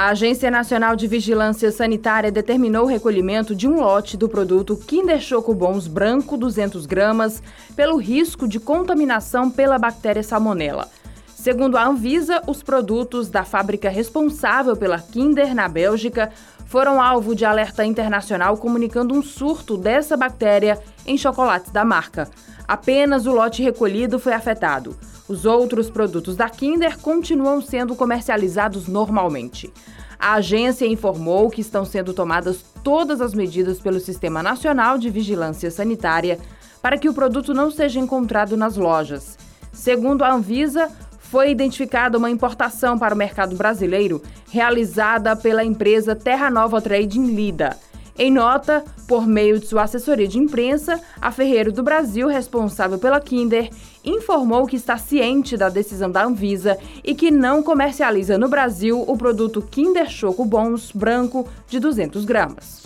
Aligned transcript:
A 0.00 0.06
Agência 0.06 0.50
Nacional 0.50 0.96
de 0.96 1.06
Vigilância 1.06 1.70
Sanitária 1.70 2.32
determinou 2.32 2.84
o 2.84 2.88
recolhimento 2.88 3.54
de 3.54 3.68
um 3.68 3.80
lote 3.80 4.16
do 4.16 4.30
produto 4.30 4.74
Kinder 4.74 5.20
Choco 5.20 5.54
Bons 5.54 5.86
branco 5.86 6.38
200 6.38 6.86
gramas 6.86 7.42
pelo 7.76 7.98
risco 7.98 8.48
de 8.48 8.58
contaminação 8.58 9.50
pela 9.50 9.78
bactéria 9.78 10.22
Salmonella. 10.22 10.88
Segundo 11.26 11.76
a 11.76 11.86
Anvisa, 11.86 12.40
os 12.46 12.62
produtos 12.62 13.28
da 13.28 13.44
fábrica 13.44 13.90
responsável 13.90 14.74
pela 14.74 14.98
Kinder 14.98 15.54
na 15.54 15.68
Bélgica 15.68 16.32
foram 16.64 16.98
alvo 16.98 17.34
de 17.34 17.44
alerta 17.44 17.84
internacional 17.84 18.56
comunicando 18.56 19.12
um 19.12 19.22
surto 19.22 19.76
dessa 19.76 20.16
bactéria 20.16 20.78
em 21.06 21.18
chocolates 21.18 21.70
da 21.72 21.84
marca. 21.84 22.26
Apenas 22.66 23.26
o 23.26 23.32
lote 23.32 23.62
recolhido 23.62 24.18
foi 24.18 24.32
afetado. 24.32 24.96
Os 25.30 25.44
outros 25.44 25.88
produtos 25.88 26.34
da 26.34 26.50
Kinder 26.50 26.98
continuam 26.98 27.62
sendo 27.62 27.94
comercializados 27.94 28.88
normalmente. 28.88 29.72
A 30.18 30.34
agência 30.34 30.84
informou 30.84 31.48
que 31.48 31.60
estão 31.60 31.84
sendo 31.84 32.12
tomadas 32.12 32.64
todas 32.82 33.20
as 33.20 33.32
medidas 33.32 33.78
pelo 33.78 34.00
Sistema 34.00 34.42
Nacional 34.42 34.98
de 34.98 35.08
Vigilância 35.08 35.70
Sanitária 35.70 36.40
para 36.82 36.98
que 36.98 37.08
o 37.08 37.14
produto 37.14 37.54
não 37.54 37.70
seja 37.70 38.00
encontrado 38.00 38.56
nas 38.56 38.76
lojas. 38.76 39.38
Segundo 39.72 40.24
a 40.24 40.32
Anvisa, 40.34 40.90
foi 41.20 41.52
identificada 41.52 42.18
uma 42.18 42.28
importação 42.28 42.98
para 42.98 43.14
o 43.14 43.16
mercado 43.16 43.54
brasileiro 43.54 44.20
realizada 44.50 45.36
pela 45.36 45.62
empresa 45.62 46.16
Terra 46.16 46.50
Nova 46.50 46.80
Trading 46.80 47.26
Lida. 47.36 47.78
Em 48.18 48.30
nota, 48.30 48.84
por 49.06 49.26
meio 49.26 49.58
de 49.58 49.66
sua 49.66 49.84
assessoria 49.84 50.28
de 50.28 50.38
imprensa, 50.38 51.00
a 51.20 51.30
Ferreiro 51.30 51.72
do 51.72 51.82
Brasil, 51.82 52.28
responsável 52.28 52.98
pela 52.98 53.20
Kinder, 53.20 53.70
informou 54.04 54.66
que 54.66 54.76
está 54.76 54.96
ciente 54.98 55.56
da 55.56 55.68
decisão 55.68 56.10
da 56.10 56.24
Anvisa 56.24 56.76
e 57.04 57.14
que 57.14 57.30
não 57.30 57.62
comercializa 57.62 58.38
no 58.38 58.48
Brasil 58.48 59.04
o 59.06 59.16
produto 59.16 59.62
Kinder 59.62 60.08
Choco 60.08 60.44
Bons 60.44 60.92
branco 60.92 61.48
de 61.68 61.78
200 61.78 62.24
gramas. 62.24 62.80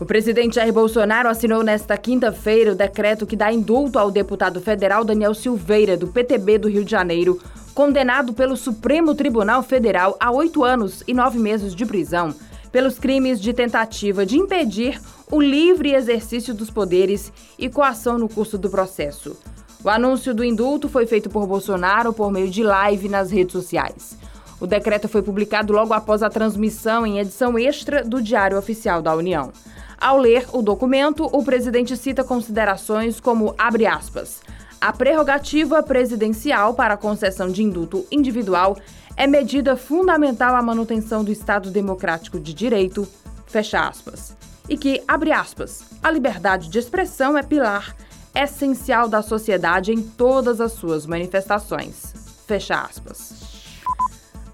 O 0.00 0.04
presidente 0.04 0.56
Jair 0.56 0.72
Bolsonaro 0.72 1.28
assinou 1.28 1.62
nesta 1.62 1.96
quinta-feira 1.96 2.72
o 2.72 2.74
decreto 2.74 3.26
que 3.26 3.36
dá 3.36 3.52
indulto 3.52 3.96
ao 3.96 4.10
deputado 4.10 4.60
federal 4.60 5.04
Daniel 5.04 5.34
Silveira, 5.34 5.96
do 5.96 6.08
PTB 6.08 6.58
do 6.58 6.68
Rio 6.68 6.84
de 6.84 6.90
Janeiro, 6.90 7.40
condenado 7.72 8.32
pelo 8.32 8.56
Supremo 8.56 9.14
Tribunal 9.14 9.62
Federal 9.62 10.16
a 10.18 10.32
oito 10.32 10.64
anos 10.64 11.04
e 11.06 11.14
nove 11.14 11.38
meses 11.38 11.74
de 11.74 11.86
prisão 11.86 12.34
pelos 12.74 12.98
crimes 12.98 13.40
de 13.40 13.52
tentativa 13.52 14.26
de 14.26 14.36
impedir 14.36 15.00
o 15.30 15.40
livre 15.40 15.94
exercício 15.94 16.52
dos 16.52 16.70
poderes 16.70 17.32
e 17.56 17.68
coação 17.68 18.18
no 18.18 18.28
curso 18.28 18.58
do 18.58 18.68
processo. 18.68 19.36
O 19.84 19.88
anúncio 19.88 20.34
do 20.34 20.42
indulto 20.42 20.88
foi 20.88 21.06
feito 21.06 21.30
por 21.30 21.46
Bolsonaro 21.46 22.12
por 22.12 22.32
meio 22.32 22.50
de 22.50 22.64
live 22.64 23.08
nas 23.08 23.30
redes 23.30 23.52
sociais. 23.52 24.18
O 24.60 24.66
decreto 24.66 25.06
foi 25.08 25.22
publicado 25.22 25.72
logo 25.72 25.94
após 25.94 26.20
a 26.20 26.28
transmissão 26.28 27.06
em 27.06 27.20
edição 27.20 27.56
extra 27.56 28.02
do 28.02 28.20
Diário 28.20 28.58
Oficial 28.58 29.00
da 29.00 29.14
União. 29.14 29.52
Ao 29.96 30.18
ler 30.18 30.44
o 30.52 30.60
documento, 30.60 31.26
o 31.30 31.44
presidente 31.44 31.96
cita 31.96 32.24
considerações 32.24 33.20
como 33.20 33.54
abre 33.56 33.86
aspas. 33.86 34.42
A 34.84 34.92
prerrogativa 34.92 35.82
presidencial 35.82 36.74
para 36.74 36.92
a 36.92 36.98
concessão 36.98 37.50
de 37.50 37.62
indulto 37.62 38.06
individual 38.12 38.76
é 39.16 39.26
medida 39.26 39.78
fundamental 39.78 40.54
à 40.54 40.60
manutenção 40.60 41.24
do 41.24 41.32
Estado 41.32 41.70
democrático 41.70 42.38
de 42.38 42.52
direito, 42.52 43.08
fecha 43.46 43.88
aspas. 43.88 44.36
E 44.68 44.76
que, 44.76 45.02
abre 45.08 45.32
aspas, 45.32 45.84
a 46.02 46.10
liberdade 46.10 46.68
de 46.68 46.78
expressão 46.78 47.34
é 47.38 47.42
pilar 47.42 47.96
essencial 48.34 49.08
da 49.08 49.22
sociedade 49.22 49.90
em 49.90 50.02
todas 50.02 50.60
as 50.60 50.72
suas 50.72 51.06
manifestações, 51.06 52.12
fecha 52.46 52.78
aspas. 52.78 53.53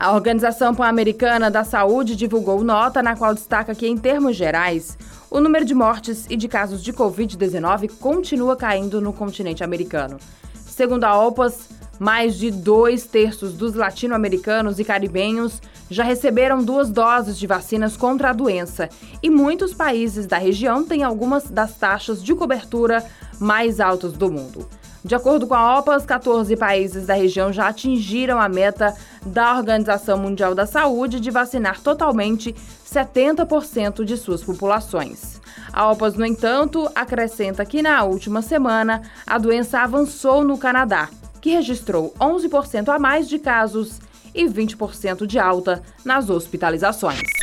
A 0.00 0.14
Organização 0.14 0.74
Pan-Americana 0.74 1.50
da 1.50 1.62
Saúde 1.62 2.16
divulgou 2.16 2.64
nota 2.64 3.02
na 3.02 3.14
qual 3.14 3.34
destaca 3.34 3.74
que, 3.74 3.86
em 3.86 3.98
termos 3.98 4.34
gerais, 4.34 4.96
o 5.30 5.40
número 5.40 5.62
de 5.62 5.74
mortes 5.74 6.24
e 6.30 6.38
de 6.38 6.48
casos 6.48 6.82
de 6.82 6.90
Covid-19 6.90 7.98
continua 8.00 8.56
caindo 8.56 8.98
no 8.98 9.12
continente 9.12 9.62
americano. 9.62 10.16
Segundo 10.54 11.04
a 11.04 11.20
OPAS, 11.20 11.68
mais 11.98 12.34
de 12.34 12.50
dois 12.50 13.04
terços 13.04 13.52
dos 13.52 13.74
latino-americanos 13.74 14.78
e 14.78 14.84
caribenhos 14.84 15.60
já 15.90 16.02
receberam 16.02 16.64
duas 16.64 16.88
doses 16.88 17.38
de 17.38 17.46
vacinas 17.46 17.94
contra 17.94 18.30
a 18.30 18.32
doença 18.32 18.88
e 19.22 19.28
muitos 19.28 19.74
países 19.74 20.24
da 20.24 20.38
região 20.38 20.82
têm 20.82 21.02
algumas 21.02 21.50
das 21.50 21.76
taxas 21.76 22.24
de 22.24 22.34
cobertura 22.34 23.04
mais 23.38 23.80
altas 23.80 24.14
do 24.14 24.32
mundo. 24.32 24.66
De 25.04 25.14
acordo 25.14 25.46
com 25.46 25.54
a 25.54 25.78
OPAS, 25.78 26.04
14 26.04 26.54
países 26.56 27.06
da 27.06 27.14
região 27.14 27.52
já 27.52 27.68
atingiram 27.68 28.40
a 28.40 28.48
meta 28.48 28.94
da 29.24 29.56
Organização 29.56 30.18
Mundial 30.18 30.54
da 30.54 30.66
Saúde 30.66 31.20
de 31.20 31.30
vacinar 31.30 31.80
totalmente 31.80 32.54
70% 32.86 34.04
de 34.04 34.16
suas 34.16 34.42
populações. 34.42 35.40
A 35.72 35.90
OPAS, 35.90 36.14
no 36.14 36.26
entanto, 36.26 36.90
acrescenta 36.94 37.64
que 37.64 37.80
na 37.80 38.02
última 38.04 38.42
semana 38.42 39.02
a 39.26 39.38
doença 39.38 39.80
avançou 39.80 40.44
no 40.44 40.58
Canadá 40.58 41.08
que 41.40 41.50
registrou 41.50 42.14
11% 42.20 42.88
a 42.88 42.98
mais 42.98 43.28
de 43.28 43.38
casos 43.38 44.00
e 44.34 44.44
20% 44.44 45.26
de 45.26 45.38
alta 45.38 45.82
nas 46.04 46.28
hospitalizações. 46.28 47.39